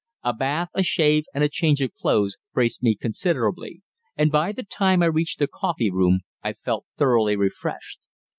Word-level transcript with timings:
A 0.23 0.33
bath, 0.33 0.69
a 0.73 0.81
shave 0.81 1.25
and 1.31 1.43
a 1.43 1.47
change 1.47 1.79
of 1.79 1.93
clothes 1.93 2.37
braced 2.55 2.81
me 2.81 2.95
considerably, 2.99 3.83
and 4.17 4.31
by 4.31 4.51
the 4.51 4.63
time 4.63 5.03
I 5.03 5.13
reached 5.13 5.37
the 5.37 5.47
coffee 5.47 5.91
room 5.91 6.21
I 6.41 6.53
felt 6.53 6.87
thoroughly 6.97 7.35
refreshed. 7.35 7.99